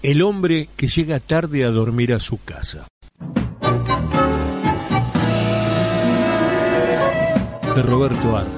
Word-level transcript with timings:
El 0.00 0.22
hombre 0.22 0.68
que 0.76 0.86
llega 0.86 1.18
tarde 1.18 1.64
a 1.64 1.70
dormir 1.70 2.12
a 2.12 2.20
su 2.20 2.40
casa. 2.44 2.86
De 7.74 7.82
Roberto 7.82 8.36
Arte. 8.36 8.50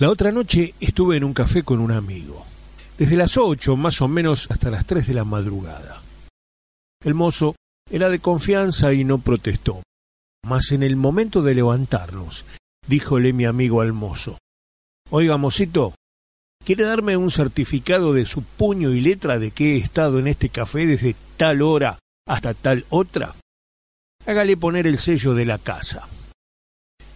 La 0.00 0.10
otra 0.10 0.32
noche 0.32 0.74
estuve 0.80 1.16
en 1.16 1.24
un 1.24 1.32
café 1.32 1.62
con 1.62 1.78
un 1.78 1.92
amigo. 1.92 2.44
Desde 2.98 3.16
las 3.16 3.36
ocho 3.36 3.76
más 3.76 4.02
o 4.02 4.08
menos 4.08 4.50
hasta 4.50 4.70
las 4.70 4.86
tres 4.86 5.06
de 5.06 5.14
la 5.14 5.24
madrugada. 5.24 6.02
El 7.04 7.14
mozo 7.14 7.54
era 7.88 8.10
de 8.10 8.18
confianza 8.18 8.92
y 8.92 9.04
no 9.04 9.18
protestó. 9.18 9.82
Mas 10.44 10.72
en 10.72 10.82
el 10.82 10.96
momento 10.96 11.42
de 11.42 11.54
levantarnos, 11.54 12.44
díjole 12.88 13.32
mi 13.32 13.44
amigo 13.44 13.80
al 13.80 13.92
mozo, 13.92 14.36
Oiga, 15.10 15.36
mocito, 15.36 15.94
¿quiere 16.66 16.84
darme 16.84 17.16
un 17.16 17.30
certificado 17.30 18.12
de 18.12 18.26
su 18.26 18.42
puño 18.42 18.90
y 18.90 19.00
letra 19.00 19.38
de 19.38 19.52
que 19.52 19.76
he 19.76 19.78
estado 19.78 20.18
en 20.18 20.26
este 20.26 20.48
café 20.48 20.84
desde 20.84 21.14
tal 21.36 21.62
hora 21.62 22.00
hasta 22.26 22.54
tal 22.54 22.84
otra? 22.90 23.36
Hágale 24.26 24.56
poner 24.56 24.88
el 24.88 24.98
sello 24.98 25.34
de 25.34 25.44
la 25.44 25.58
casa. 25.58 26.08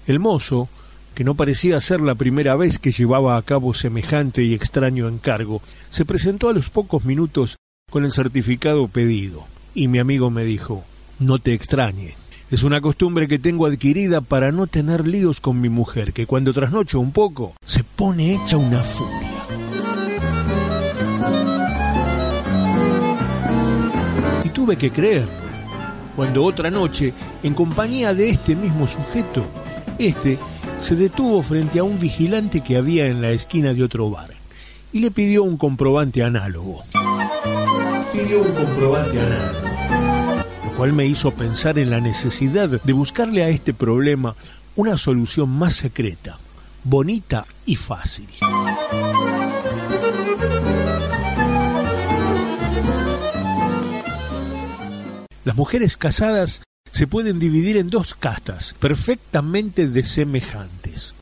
El 0.07 0.21
mozo, 0.21 0.69
que 1.17 1.25
no 1.25 1.35
parecía 1.35 1.81
ser 1.81 2.01
la 2.01 2.15
primera 2.15 2.55
vez 2.55 2.79
que 2.79 2.93
llevaba 2.93 3.37
a 3.37 3.43
cabo 3.43 3.75
semejante 3.75 4.45
y 4.45 4.55
extraño 4.55 5.09
encargo, 5.09 5.63
se 5.89 6.05
presentó 6.05 6.49
a 6.49 6.53
los 6.53 6.71
pocos 6.71 7.05
minutos 7.05 7.57
con 7.91 8.05
el 8.05 8.13
certificado 8.13 8.87
pedido, 8.87 9.45
y 9.75 9.89
mi 9.89 9.99
amigo 9.99 10.31
me 10.31 10.45
dijo, 10.45 10.85
no 11.19 11.41
te 11.41 11.55
extrañe, 11.55 12.15
es 12.53 12.63
una 12.63 12.81
costumbre 12.81 13.27
que 13.27 13.41
tengo 13.41 13.67
adquirida 13.67 14.21
para 14.21 14.53
no 14.53 14.69
tener 14.69 15.09
líos 15.09 15.41
con 15.41 15.61
mi 15.61 15.69
mujer, 15.69 16.13
que 16.13 16.27
cuando 16.27 16.53
trasnocho 16.53 17.01
un 17.01 17.11
poco 17.11 17.55
se 17.65 17.83
pone 17.83 18.35
hecha 18.35 18.57
una 18.57 18.85
furia. 18.85 19.40
Tuve 24.61 24.77
que 24.77 24.91
creerlo, 24.91 25.33
cuando 26.15 26.45
otra 26.45 26.71
noche, 26.71 27.15
en 27.43 27.55
compañía 27.55 28.13
de 28.13 28.29
este 28.29 28.55
mismo 28.55 28.87
sujeto, 28.87 29.43
este 29.99 30.39
se 30.79 30.97
detuvo 30.97 31.43
frente 31.43 31.79
a 31.79 31.83
un 31.83 31.99
vigilante 31.99 32.61
que 32.61 32.77
había 32.77 33.07
en 33.07 33.23
la 33.23 33.31
esquina 33.31 33.73
de 33.73 33.83
otro 33.83 34.11
bar 34.11 34.29
y 34.93 35.01
le 35.01 35.11
pidió 35.11 35.45
un 35.45 35.57
comprobante 35.57 36.23
análogo. 36.23 36.83
Pidió 38.13 38.43
un 38.43 38.53
comprobante 38.53 39.19
análogo 39.19 39.69
cual 40.77 40.93
me 40.93 41.07
hizo 41.07 41.31
pensar 41.31 41.79
en 41.79 41.89
la 41.89 42.01
necesidad 42.01 42.69
de 42.69 42.93
buscarle 42.93 43.43
a 43.43 43.49
este 43.49 43.73
problema 43.73 44.35
una 44.77 44.99
solución 44.99 45.49
más 45.49 45.73
secreta, 45.73 46.39
bonita 46.85 47.47
y 47.65 47.77
fácil. 47.77 48.29
Las 55.51 55.57
mujeres 55.57 55.97
casadas 55.97 56.63
se 56.93 57.09
pueden 57.09 57.41
dividir 57.41 57.77
en 57.77 57.89
dos 57.89 58.15
castas 58.15 58.77
perfectamente 58.79 59.89
desemejantes. 59.89 61.17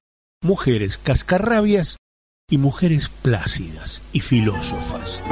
Mujeres 0.44 1.00
cascarrabias 1.02 1.96
y 2.50 2.58
mujeres 2.58 3.08
plácidas 3.08 4.02
y 4.12 4.20
filósofas. 4.20 5.22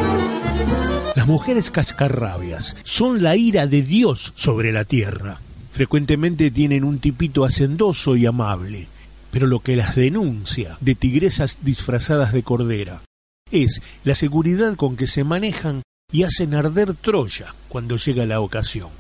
Las 1.15 1.27
mujeres 1.27 1.71
cascarrabias 1.71 2.75
son 2.85 3.23
la 3.23 3.37
ira 3.37 3.67
de 3.67 3.83
Dios 3.83 4.33
sobre 4.35 4.73
la 4.73 4.87
tierra. 4.87 5.41
Frecuentemente 5.73 6.51
tienen 6.51 6.83
un 6.83 6.99
tipito 6.99 7.45
hacendoso 7.45 8.17
y 8.17 8.25
amable, 8.25 8.87
pero 9.31 9.47
lo 9.47 9.61
que 9.61 9.77
las 9.77 9.95
denuncia 9.95 10.79
de 10.81 10.95
tigresas 10.95 11.59
disfrazadas 11.61 12.33
de 12.33 12.43
cordera 12.43 13.03
es 13.51 13.83
la 14.05 14.15
seguridad 14.15 14.75
con 14.75 14.97
que 14.97 15.07
se 15.07 15.23
manejan 15.23 15.83
y 16.13 16.23
hacen 16.23 16.55
arder 16.55 16.95
Troya 16.95 17.55
cuando 17.69 17.97
llega 17.97 18.27
la 18.27 18.41
ocasión. 18.41 18.91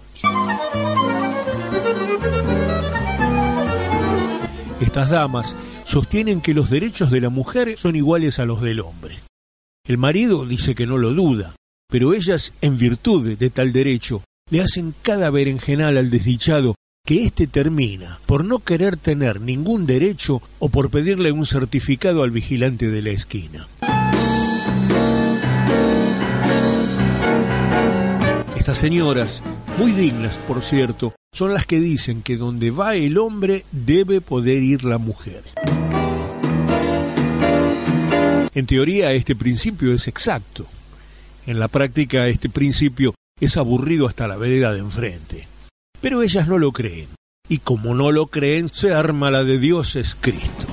Estas 4.80 5.10
damas 5.10 5.56
sostienen 5.84 6.40
que 6.40 6.54
los 6.54 6.70
derechos 6.70 7.10
de 7.10 7.20
la 7.20 7.30
mujer 7.30 7.76
son 7.76 7.96
iguales 7.96 8.38
a 8.38 8.44
los 8.44 8.60
del 8.60 8.80
hombre. 8.80 9.20
El 9.86 9.98
marido 9.98 10.44
dice 10.44 10.74
que 10.74 10.86
no 10.86 10.98
lo 10.98 11.12
duda, 11.12 11.54
pero 11.88 12.12
ellas, 12.12 12.52
en 12.60 12.76
virtud 12.76 13.36
de 13.36 13.50
tal 13.50 13.72
derecho, 13.72 14.22
le 14.50 14.60
hacen 14.60 14.94
cada 15.02 15.30
berenjenal 15.30 15.96
al 15.96 16.10
desdichado 16.10 16.74
que 17.06 17.22
éste 17.24 17.46
termina 17.46 18.18
por 18.26 18.44
no 18.44 18.58
querer 18.58 18.96
tener 18.96 19.40
ningún 19.40 19.86
derecho 19.86 20.42
o 20.58 20.68
por 20.68 20.90
pedirle 20.90 21.30
un 21.30 21.46
certificado 21.46 22.24
al 22.24 22.32
vigilante 22.32 22.88
de 22.90 23.02
la 23.02 23.10
esquina. 23.10 23.68
Estas 28.66 28.78
señoras, 28.78 29.44
muy 29.78 29.92
dignas 29.92 30.38
por 30.38 30.60
cierto, 30.60 31.14
son 31.32 31.54
las 31.54 31.66
que 31.66 31.78
dicen 31.78 32.22
que 32.22 32.36
donde 32.36 32.72
va 32.72 32.96
el 32.96 33.16
hombre 33.16 33.64
debe 33.70 34.20
poder 34.20 34.60
ir 34.60 34.82
la 34.82 34.98
mujer. 34.98 35.44
En 38.52 38.66
teoría 38.66 39.12
este 39.12 39.36
principio 39.36 39.94
es 39.94 40.08
exacto, 40.08 40.66
en 41.46 41.60
la 41.60 41.68
práctica 41.68 42.26
este 42.26 42.48
principio 42.48 43.14
es 43.40 43.56
aburrido 43.56 44.08
hasta 44.08 44.26
la 44.26 44.36
vereda 44.36 44.72
de 44.72 44.80
enfrente. 44.80 45.46
Pero 46.00 46.22
ellas 46.22 46.48
no 46.48 46.58
lo 46.58 46.72
creen. 46.72 47.06
Y 47.48 47.58
como 47.58 47.94
no 47.94 48.10
lo 48.10 48.26
creen, 48.26 48.68
se 48.68 48.92
arma 48.92 49.30
la 49.30 49.44
de 49.44 49.60
Dios 49.60 49.94
es 49.94 50.16
Cristo. 50.16 50.66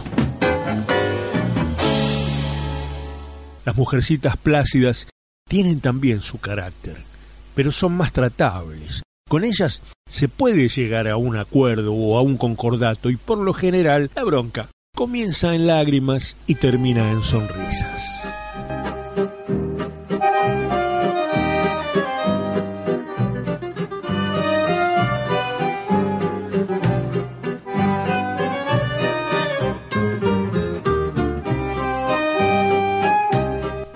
Las 3.64 3.78
mujercitas 3.78 4.36
plácidas 4.36 5.08
tienen 5.48 5.80
también 5.80 6.22
su 6.22 6.40
carácter, 6.40 7.13
pero 7.56 7.72
son 7.72 7.94
más 7.94 8.12
tratables. 8.12 9.04
Con 9.28 9.44
ellas 9.44 9.82
se 10.08 10.28
puede 10.28 10.68
llegar 10.68 11.08
a 11.08 11.18
un 11.18 11.38
acuerdo 11.38 11.94
o 11.94 12.18
a 12.18 12.22
un 12.22 12.38
concordato 12.38 13.10
y 13.10 13.18
por 13.18 13.38
lo 13.38 13.54
general 13.54 14.12
la 14.16 14.24
bronca 14.24 14.70
comienza 14.96 15.56
en 15.56 15.66
lágrimas 15.66 16.38
y 16.46 16.56
termina 16.56 17.10
en 17.12 17.24
sonrisas. 17.24 18.24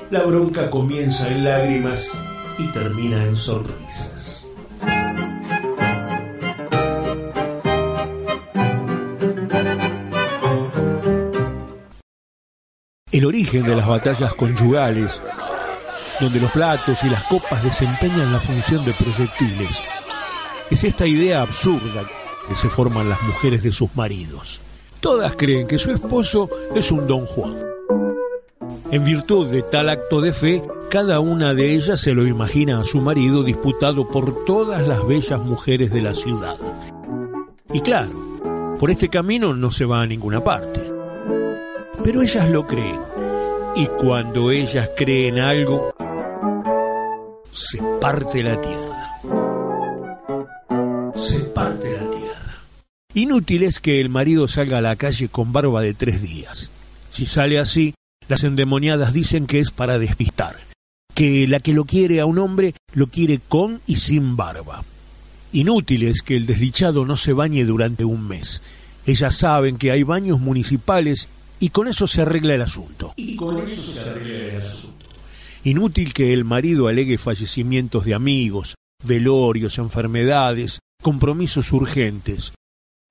La 0.10 0.24
bronca 0.24 0.72
comienza 0.72 1.28
en 1.28 1.44
lágrimas 1.44 2.10
y 2.58 2.68
termina 2.72 3.24
en 3.24 3.36
sonrisas. 3.36 4.48
El 13.12 13.26
origen 13.26 13.64
de 13.64 13.76
las 13.76 13.88
batallas 13.88 14.34
conyugales, 14.36 15.22
donde 16.20 16.40
los 16.40 16.52
platos 16.52 17.04
y 17.04 17.10
las 17.10 17.24
copas 17.24 17.64
desempeñan 17.64 18.32
la 18.32 18.40
función 18.40 18.86
de 18.86 18.94
proyectiles, 18.94 19.82
es 20.70 20.84
esta 20.84 21.08
idea 21.08 21.42
absurda 21.42 22.06
que 22.48 22.56
se 22.56 22.70
forman 22.70 23.10
las 23.10 23.22
mujeres 23.24 23.64
de 23.64 23.72
sus 23.72 23.96
maridos. 23.96 24.62
Todas 25.00 25.36
creen 25.36 25.68
que 25.68 25.78
su 25.78 25.92
esposo 25.92 26.50
es 26.76 26.92
un 26.92 27.08
don 27.08 27.26
Juan 27.26 27.78
en 28.92 29.04
virtud 29.04 29.48
de 29.48 29.64
tal 29.64 29.90
acto 29.90 30.22
de 30.22 30.34
fe, 30.34 30.64
cada 30.90 31.20
una 31.20 31.54
de 31.54 31.76
ellas 31.76 32.00
se 32.00 32.14
lo 32.14 32.26
imagina 32.26 32.80
a 32.80 32.84
su 32.84 33.02
marido 33.02 33.44
disputado 33.44 34.08
por 34.08 34.46
todas 34.46 34.88
las 34.88 35.06
bellas 35.06 35.42
mujeres 35.42 35.92
de 35.92 36.02
la 36.02 36.14
ciudad. 36.14 36.56
Y 37.74 37.82
claro, 37.82 38.78
por 38.80 38.90
este 38.90 39.10
camino 39.10 39.54
no 39.54 39.72
se 39.72 39.86
va 39.86 40.02
a 40.02 40.06
ninguna 40.06 40.44
parte. 40.44 40.82
Pero 42.04 42.22
ellas 42.22 42.50
lo 42.50 42.66
creen. 42.66 43.00
Y 43.76 43.86
cuando 43.88 44.52
ellas 44.52 44.90
creen 44.96 45.40
algo, 45.40 45.94
se 47.52 47.80
parte 48.00 48.42
la 48.42 48.60
tierra. 48.62 49.10
Se 51.16 51.40
parte 51.40 51.92
la 51.92 52.10
tierra. 52.10 52.56
Inútil 53.14 53.64
es 53.64 53.80
que 53.80 54.00
el 54.00 54.10
marido 54.10 54.48
salga 54.48 54.78
a 54.78 54.82
la 54.82 54.96
calle 54.96 55.28
con 55.28 55.52
barba 55.52 55.82
de 55.82 55.94
tres 55.94 56.22
días. 56.22 56.72
Si 57.10 57.26
sale 57.26 57.60
así, 57.60 57.94
las 58.28 58.44
endemoniadas 58.44 59.14
dicen 59.14 59.48
que 59.48 59.60
es 59.60 59.72
para 59.72 60.00
despistar, 60.00 60.58
que 61.18 61.48
la 61.48 61.60
que 61.62 61.74
lo 61.74 61.86
quiere 61.86 62.20
a 62.20 62.28
un 62.28 62.38
hombre 62.38 62.76
lo 62.94 63.08
quiere 63.08 63.40
con 63.40 63.82
y 63.88 63.96
sin 63.96 64.38
barba. 64.38 64.84
Inútil 65.52 66.04
es 66.04 66.22
que 66.22 66.36
el 66.36 66.46
desdichado 66.46 67.06
no 67.06 67.16
se 67.16 67.34
bañe 67.34 67.66
durante 67.66 68.06
un 68.06 68.28
mes. 68.28 68.62
Ellas 69.04 69.36
saben 69.36 69.80
que 69.80 69.90
hay 69.90 70.04
baños 70.04 70.40
municipales 70.40 71.28
y 71.60 71.70
con 71.70 71.88
eso 71.88 72.06
se 72.06 72.22
arregla 72.22 72.54
el 72.54 72.62
asunto. 72.62 73.14
Y 73.16 73.36
con 73.36 73.58
eso 73.58 73.94
se 73.94 74.00
arregla 74.00 74.38
el 74.38 74.62
asunto. 74.62 75.08
Inútil 75.64 76.14
que 76.14 76.34
el 76.34 76.46
marido 76.46 76.88
alegue 76.88 77.18
fallecimientos 77.18 78.06
de 78.06 78.14
amigos, 78.14 78.76
velorios, 79.04 79.80
enfermedades, 79.80 80.78
compromisos 81.02 81.72
urgentes. 81.72 82.54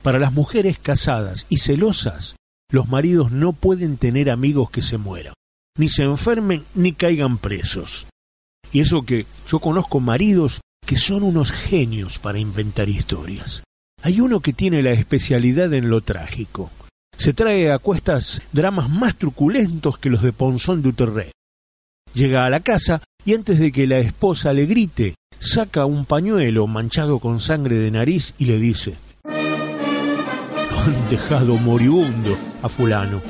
Para 0.01 0.21
las 0.21 0.33
mujeres 0.33 0.79
casadas 0.79 1.45
y 1.49 1.57
celosas, 1.57 2.37
los 2.71 2.89
maridos 2.89 3.33
no 3.33 3.53
pueden 3.53 3.97
tener 3.97 4.31
amigos 4.31 4.71
que 4.71 4.83
se 4.83 4.97
mueran. 4.97 5.35
Ni 5.77 5.89
se 5.89 6.03
enfermen, 6.03 6.65
ni 6.75 6.93
caigan 6.93 7.39
presos. 7.39 8.07
Y 8.73 8.81
eso 8.81 9.03
que 9.03 9.27
yo 9.49 9.59
conozco 9.59 10.01
maridos 10.01 10.61
que 10.85 10.97
son 10.97 11.23
unos 11.23 11.53
genios 11.53 12.19
para 12.19 12.39
inventar 12.39 12.89
historias. 12.89 13.63
Hay 14.03 14.21
uno 14.21 14.41
que 14.41 14.53
tiene 14.53 14.83
la 14.83 14.93
especialidad 14.93 15.73
en 15.75 15.91
lo 15.91 16.01
trágico. 16.01 16.71
Se 17.17 17.33
trae 17.33 17.73
a 17.73 17.79
cuestas 17.79 18.43
dramas 18.53 18.89
más 18.89 19.17
truculentos 19.17 19.99
que 19.99 20.11
los 20.11 20.23
de 20.23 20.33
Ponzón 20.33 20.83
Duterré. 20.83 21.33
Llega 22.15 22.45
a 22.47 22.51
la 22.51 22.61
casa 22.61 23.03
y 23.25 23.35
antes 23.35 23.59
de 23.59 23.73
que 23.73 23.87
la 23.87 23.99
esposa 23.99 24.53
le 24.53 24.67
grite, 24.67 25.17
saca 25.39 25.87
un 25.87 26.05
pañuelo 26.05 26.67
manchado 26.67 27.19
con 27.19 27.41
sangre 27.41 27.77
de 27.77 27.91
nariz 27.91 28.35
y 28.39 28.45
le 28.45 28.59
dice 28.59 28.95
Han 29.25 31.11
dejado 31.11 31.57
moribundo 31.57 32.37
a 32.63 32.69
fulano. 32.69 33.21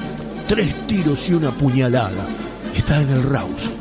Tres 0.49 0.87
tiros 0.87 1.29
y 1.29 1.35
una 1.35 1.51
puñalada. 1.51 2.25
Está 2.73 3.03
en 3.03 3.11
el 3.11 3.25
rauso. 3.25 3.73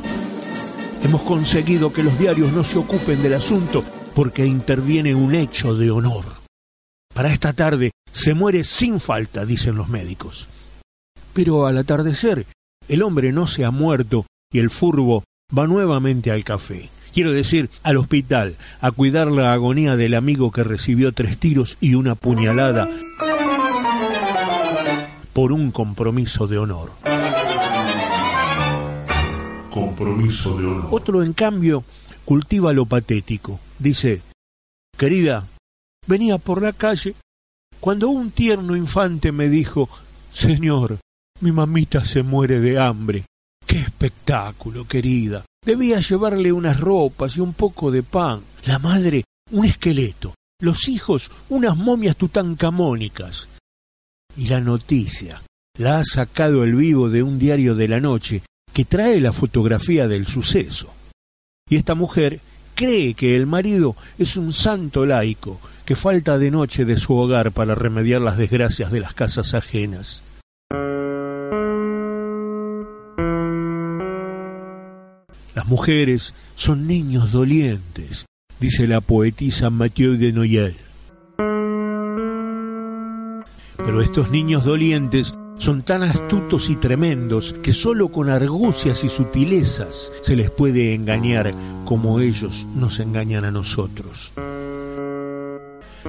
Hemos 1.03 1.21
conseguido 1.21 1.94
que 1.94 2.01
los 2.01 2.17
diarios 2.17 2.53
no 2.53 2.63
se 2.63 2.79
ocupen 2.79 3.21
del 3.21 3.35
asunto 3.35 3.83
porque 4.15 4.47
interviene 4.47 5.13
un 5.13 5.35
hecho 5.35 5.75
de 5.75 5.91
honor. 5.91 6.25
Para 7.13 7.31
esta 7.31 7.53
tarde 7.53 7.91
se 8.12 8.33
muere 8.33 8.63
sin 8.63 9.00
falta, 9.00 9.45
dicen 9.45 9.75
los 9.75 9.89
médicos. 9.89 10.47
Pero 11.33 11.67
al 11.67 11.77
atardecer, 11.77 12.47
el 12.88 13.03
hombre 13.03 13.31
no 13.31 13.45
se 13.45 13.63
ha 13.63 13.69
muerto 13.69 14.25
y 14.51 14.57
el 14.57 14.71
furbo 14.71 15.23
va 15.56 15.67
nuevamente 15.67 16.31
al 16.31 16.44
café. 16.44 16.89
Quiero 17.13 17.31
decir, 17.31 17.69
al 17.83 17.97
hospital, 17.97 18.56
a 18.81 18.89
cuidar 18.89 19.31
la 19.31 19.53
agonía 19.53 19.95
del 19.95 20.15
amigo 20.15 20.51
que 20.51 20.63
recibió 20.63 21.12
tres 21.12 21.38
tiros 21.38 21.77
y 21.79 21.94
una 21.94 22.15
puñalada 22.15 22.89
por 25.36 25.52
un 25.52 25.70
compromiso 25.72 26.48
de 26.48 26.58
honor. 26.58 26.94
Compromiso 29.70 30.58
de 30.58 30.66
honor. 30.66 30.88
Otro, 30.92 31.22
en 31.24 31.34
cambio, 31.34 31.84
cultiva 32.24 32.72
lo 32.72 32.86
patético. 32.86 33.60
Dice, 33.78 34.22
querida, 34.98 35.46
venía 36.08 36.38
por 36.38 36.62
la 36.62 36.72
calle 36.72 37.16
cuando 37.82 38.08
un 38.08 38.32
tierno 38.32 38.78
infante 38.78 39.34
me 39.34 39.50
dijo, 39.50 39.90
Señor, 40.32 41.00
mi 41.42 41.52
mamita 41.52 42.06
se 42.06 42.24
muere 42.24 42.62
de 42.62 42.80
hambre. 42.80 43.26
¡Qué 43.68 43.80
espectáculo, 43.80 44.88
querida! 44.88 45.44
Debía 45.66 46.00
llevarle 46.00 46.54
unas 46.54 46.80
ropas 46.80 47.36
y 47.36 47.42
un 47.42 47.52
poco 47.52 47.92
de 47.92 48.04
pan. 48.04 48.40
La 48.64 48.80
madre, 48.80 49.26
un 49.52 49.66
esqueleto. 49.66 50.34
Los 50.62 50.88
hijos, 50.88 51.30
unas 51.50 51.76
momias 51.76 52.16
tutancamónicas. 52.16 53.50
Y 54.38 54.48
la 54.48 54.60
noticia 54.60 55.42
la 55.78 56.00
ha 56.00 56.04
sacado 56.04 56.64
el 56.64 56.76
vivo 56.76 57.10
de 57.10 57.24
un 57.24 57.40
diario 57.40 57.76
de 57.76 57.88
la 57.88 58.00
noche 58.00 58.42
que 58.74 58.86
trae 58.86 59.20
la 59.20 59.32
fotografía 59.32 60.08
del 60.08 60.26
suceso. 60.26 60.94
Y 61.70 61.78
esta 61.78 61.96
mujer 61.96 62.42
cree 62.76 63.14
que 63.14 63.36
el 63.36 63.46
marido 63.46 63.96
es 64.18 64.36
un 64.36 64.54
santo 64.54 65.06
laico 65.06 65.60
que 65.86 65.96
falta 65.96 66.38
de 66.38 66.52
noche 66.52 66.84
de 66.86 66.98
su 66.98 67.16
hogar 67.16 67.52
para 67.52 67.76
remediar 67.76 68.22
las 68.22 68.38
desgracias 68.38 68.92
de 68.92 69.00
las 69.00 69.14
casas 69.14 69.54
ajenas. 69.54 70.22
Las 75.56 75.68
mujeres 75.68 76.34
son 76.56 76.86
niños 76.86 77.32
dolientes, 77.32 78.26
dice 78.60 78.88
la 78.88 79.00
poetisa 79.00 79.70
Mathieu 79.70 80.18
de 80.18 80.34
Noyel. 80.34 80.76
Pero 83.86 84.02
estos 84.02 84.32
niños 84.32 84.66
dolientes 84.66 85.34
son 85.58 85.84
tan 85.84 86.04
astutos 86.04 86.70
y 86.70 86.76
tremendos 86.76 87.54
que 87.64 87.72
sólo 87.72 88.10
con 88.10 88.30
argucias 88.30 89.04
y 89.04 89.10
sutilezas 89.10 90.12
se 90.22 90.36
les 90.36 90.50
puede 90.50 90.94
engañar 90.94 91.54
como 91.86 92.20
ellos 92.20 92.66
nos 92.76 93.00
engañan 93.00 93.46
a 93.46 93.52
nosotros. 93.52 94.34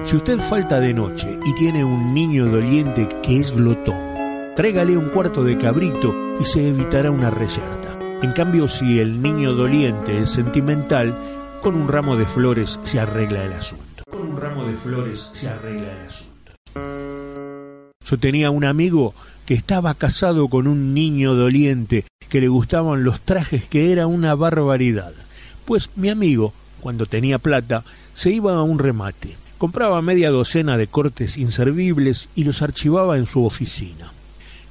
Si 0.03 0.15
usted 0.15 0.37
falta 0.39 0.79
de 0.79 0.93
noche 0.93 1.37
y 1.45 1.53
tiene 1.55 1.83
un 1.83 2.13
niño 2.13 2.45
doliente 2.47 3.07
que 3.23 3.39
es 3.39 3.51
glotón, 3.51 3.95
trégale 4.55 4.97
un 4.97 5.09
cuarto 5.09 5.43
de 5.43 5.57
cabrito 5.57 6.13
y 6.39 6.45
se 6.45 6.67
evitará 6.67 7.11
una 7.11 7.29
reyerta. 7.29 7.97
En 8.21 8.31
cambio, 8.31 8.67
si 8.67 8.99
el 8.99 9.21
niño 9.21 9.53
doliente 9.53 10.19
es 10.19 10.29
sentimental, 10.29 11.13
con 11.61 11.75
un 11.75 11.87
ramo 11.87 12.15
de 12.15 12.25
flores 12.25 12.79
se 12.83 12.99
arregla 12.99 13.43
el. 13.43 13.53
Con 14.09 14.21
un 14.21 14.37
ramo 14.37 14.65
de 14.65 14.75
flores 14.75 15.29
se 15.33 15.49
arregla 15.49 15.91
el 15.91 16.07
asunto. 16.07 17.06
Yo 18.09 18.17
tenía 18.17 18.49
un 18.51 18.63
amigo 18.63 19.13
que 19.45 19.53
estaba 19.53 19.93
casado 19.93 20.47
con 20.47 20.67
un 20.67 20.93
niño 20.93 21.35
doliente 21.35 22.05
que 22.29 22.41
le 22.41 22.47
gustaban 22.47 23.03
los 23.03 23.21
trajes 23.21 23.65
que 23.65 23.91
era 23.91 24.07
una 24.07 24.35
barbaridad. 24.35 25.13
Pues 25.65 25.89
mi 25.95 26.09
amigo, 26.09 26.53
cuando 26.79 27.05
tenía 27.05 27.37
plata, 27.37 27.83
se 28.13 28.31
iba 28.31 28.53
a 28.53 28.63
un 28.63 28.79
remate, 28.79 29.35
compraba 29.57 30.01
media 30.01 30.31
docena 30.31 30.77
de 30.77 30.87
cortes 30.87 31.37
inservibles 31.37 32.29
y 32.35 32.43
los 32.43 32.61
archivaba 32.61 33.17
en 33.17 33.25
su 33.25 33.45
oficina. 33.45 34.11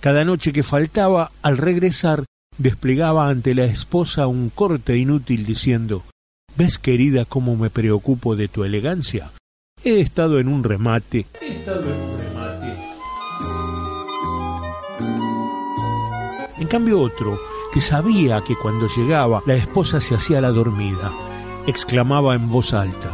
Cada 0.00 0.24
noche 0.24 0.52
que 0.52 0.62
faltaba, 0.62 1.32
al 1.42 1.58
regresar, 1.58 2.24
desplegaba 2.58 3.28
ante 3.28 3.54
la 3.54 3.64
esposa 3.64 4.26
un 4.26 4.50
corte 4.50 4.96
inútil 4.96 5.44
diciendo 5.44 6.04
¿Ves, 6.56 6.78
querida, 6.78 7.26
cómo 7.26 7.56
me 7.56 7.68
preocupo 7.68 8.34
de 8.34 8.48
tu 8.48 8.64
elegancia? 8.64 9.30
He 9.84 10.00
estado 10.00 10.38
en 10.38 10.48
un 10.48 10.64
remate. 10.64 11.26
He 11.42 11.52
estado 11.52 11.82
en 11.82 12.00
un 12.00 12.18
remate. 12.18 12.35
En 16.58 16.66
cambio 16.68 17.00
otro, 17.00 17.38
que 17.72 17.80
sabía 17.80 18.40
que 18.40 18.56
cuando 18.56 18.88
llegaba 18.88 19.42
la 19.46 19.54
esposa 19.54 20.00
se 20.00 20.14
hacía 20.14 20.40
la 20.40 20.50
dormida, 20.50 21.12
exclamaba 21.66 22.34
en 22.34 22.48
voz 22.48 22.72
alta, 22.72 23.10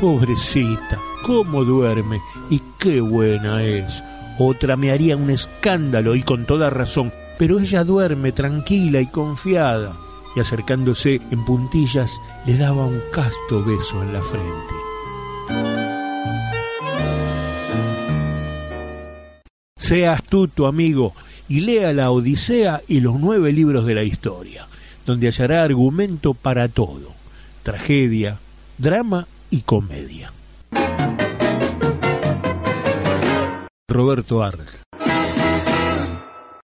Pobrecita, 0.00 1.00
¿cómo 1.22 1.64
duerme? 1.64 2.20
Y 2.50 2.60
qué 2.78 3.00
buena 3.00 3.62
es. 3.62 4.02
Otra 4.38 4.76
me 4.76 4.90
haría 4.90 5.16
un 5.16 5.30
escándalo 5.30 6.14
y 6.14 6.22
con 6.22 6.44
toda 6.44 6.68
razón, 6.68 7.10
pero 7.38 7.58
ella 7.58 7.82
duerme 7.82 8.32
tranquila 8.32 9.00
y 9.00 9.06
confiada. 9.06 9.96
Y 10.34 10.40
acercándose 10.40 11.22
en 11.30 11.44
puntillas 11.46 12.20
le 12.44 12.58
daba 12.58 12.84
un 12.84 13.00
casto 13.10 13.64
beso 13.64 14.02
en 14.02 14.12
la 14.12 14.20
frente. 14.20 14.74
Sea 19.78 20.12
astuto, 20.12 20.66
amigo, 20.66 21.14
y 21.48 21.60
lea 21.60 21.92
la 21.92 22.10
Odisea 22.10 22.82
y 22.88 23.00
los 23.00 23.18
nueve 23.18 23.52
libros 23.52 23.86
de 23.86 23.94
la 23.94 24.02
historia, 24.02 24.66
donde 25.04 25.28
hallará 25.28 25.62
argumento 25.62 26.34
para 26.34 26.68
todo, 26.68 27.12
tragedia, 27.62 28.38
drama 28.78 29.26
y 29.50 29.60
comedia. 29.62 30.32
Roberto 33.88 34.42
Arlt 34.42 34.85